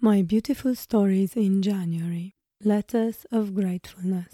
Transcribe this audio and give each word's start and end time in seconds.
My 0.00 0.20
beautiful 0.20 0.74
stories 0.74 1.36
in 1.36 1.62
January. 1.62 2.34
Letters 2.62 3.24
of 3.32 3.54
gratefulness. 3.54 4.28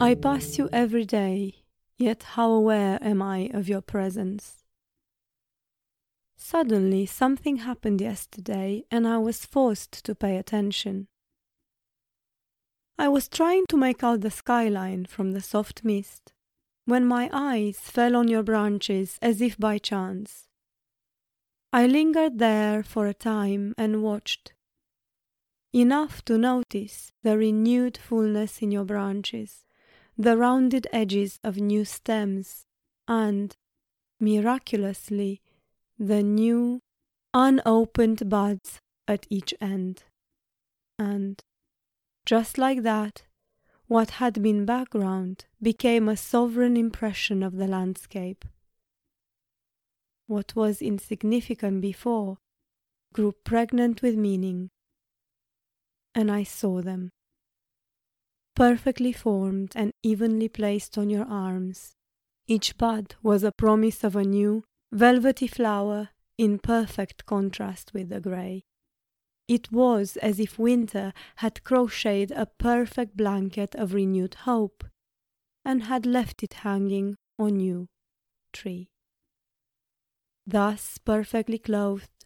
I 0.00 0.14
pass 0.14 0.56
you 0.56 0.70
every 0.72 1.04
day, 1.04 1.56
yet 1.98 2.22
how 2.22 2.52
aware 2.52 2.98
am 3.02 3.20
I 3.20 3.50
of 3.52 3.68
your 3.68 3.82
presence? 3.82 4.64
Suddenly, 6.38 7.04
something 7.04 7.56
happened 7.56 8.00
yesterday, 8.00 8.84
and 8.90 9.06
I 9.06 9.18
was 9.18 9.44
forced 9.44 10.02
to 10.06 10.14
pay 10.14 10.38
attention. 10.38 11.08
I 12.98 13.08
was 13.08 13.28
trying 13.28 13.66
to 13.66 13.76
make 13.76 14.02
out 14.02 14.22
the 14.22 14.30
skyline 14.30 15.04
from 15.04 15.32
the 15.32 15.42
soft 15.42 15.84
mist 15.84 16.32
when 16.86 17.04
my 17.04 17.28
eyes 17.30 17.78
fell 17.78 18.16
on 18.16 18.28
your 18.28 18.42
branches 18.42 19.18
as 19.20 19.42
if 19.42 19.58
by 19.58 19.76
chance. 19.76 20.48
I 21.72 21.86
lingered 21.86 22.38
there 22.38 22.82
for 22.82 23.06
a 23.06 23.14
time 23.14 23.74
and 23.76 24.02
watched, 24.02 24.54
enough 25.72 26.24
to 26.24 26.38
notice 26.38 27.12
the 27.22 27.36
renewed 27.36 27.98
fullness 27.98 28.62
in 28.62 28.70
your 28.70 28.84
branches, 28.84 29.64
the 30.16 30.36
rounded 30.36 30.86
edges 30.92 31.38
of 31.44 31.58
new 31.58 31.84
stems, 31.84 32.64
and, 33.06 33.54
miraculously, 34.18 35.42
the 35.98 36.22
new, 36.22 36.80
unopened 37.34 38.28
buds 38.30 38.80
at 39.06 39.26
each 39.28 39.52
end. 39.60 40.04
And, 40.98 41.42
just 42.24 42.56
like 42.56 42.82
that, 42.82 43.24
what 43.86 44.12
had 44.12 44.42
been 44.42 44.64
background 44.64 45.44
became 45.60 46.08
a 46.08 46.16
sovereign 46.16 46.76
impression 46.76 47.42
of 47.42 47.56
the 47.56 47.68
landscape. 47.68 48.44
What 50.26 50.56
was 50.56 50.82
insignificant 50.82 51.80
before 51.80 52.38
grew 53.12 53.32
pregnant 53.44 54.02
with 54.02 54.16
meaning, 54.16 54.70
and 56.14 56.30
I 56.30 56.42
saw 56.42 56.82
them. 56.82 57.10
Perfectly 58.54 59.12
formed 59.12 59.72
and 59.76 59.92
evenly 60.02 60.48
placed 60.48 60.98
on 60.98 61.10
your 61.10 61.26
arms, 61.26 61.94
each 62.48 62.76
bud 62.76 63.14
was 63.22 63.42
a 63.42 63.52
promise 63.52 64.02
of 64.02 64.16
a 64.16 64.24
new, 64.24 64.64
velvety 64.92 65.46
flower 65.46 66.10
in 66.38 66.58
perfect 66.58 67.26
contrast 67.26 67.92
with 67.94 68.08
the 68.08 68.20
grey. 68.20 68.64
It 69.48 69.70
was 69.70 70.16
as 70.16 70.40
if 70.40 70.58
winter 70.58 71.12
had 71.36 71.62
crocheted 71.62 72.32
a 72.32 72.46
perfect 72.46 73.16
blanket 73.16 73.74
of 73.76 73.94
renewed 73.94 74.34
hope 74.34 74.84
and 75.64 75.84
had 75.84 76.04
left 76.04 76.42
it 76.42 76.54
hanging 76.54 77.16
on 77.38 77.60
you, 77.60 77.88
tree. 78.52 78.88
Thus 80.46 80.98
perfectly 80.98 81.58
clothed, 81.58 82.24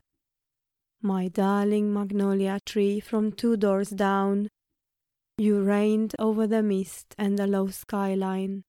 my 1.01 1.29
darling 1.29 1.95
magnolia 1.95 2.61
tree 2.67 3.01
from 3.01 3.33
two 3.33 3.57
doors 3.57 3.89
down, 3.89 4.51
you 5.39 5.63
reigned 5.63 6.15
over 6.19 6.47
the 6.47 6.63
mist 6.63 7.15
and 7.17 7.39
the 7.39 7.47
low 7.47 7.69
skyline, 7.69 8.65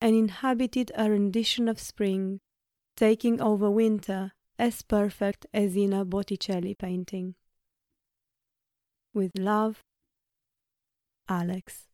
and 0.00 0.16
inhabited 0.16 0.90
a 0.96 1.08
rendition 1.08 1.68
of 1.68 1.78
spring, 1.78 2.40
taking 2.96 3.40
over 3.40 3.70
winter 3.70 4.32
as 4.58 4.82
perfect 4.82 5.46
as 5.54 5.76
in 5.76 5.92
a 5.92 6.04
Botticelli 6.04 6.74
painting. 6.74 7.36
With 9.14 9.38
love, 9.38 9.84
Alex. 11.28 11.91